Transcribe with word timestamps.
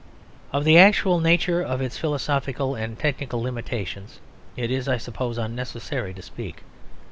Of 0.51 0.63
the 0.65 0.79
actual 0.79 1.19
nature 1.19 1.61
of 1.61 1.79
its 1.79 1.95
philosophical 1.99 2.73
and 2.73 2.97
technical 2.97 3.39
limitations 3.39 4.19
it 4.57 4.71
is, 4.71 4.87
I 4.87 4.97
suppose, 4.97 5.37
unnecessary 5.37 6.11
to 6.15 6.23
speak. 6.23 6.63